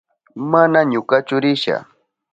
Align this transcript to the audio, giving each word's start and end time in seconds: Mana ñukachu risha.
Mana 0.51 0.79
ñukachu 0.91 1.35
risha. 1.43 1.77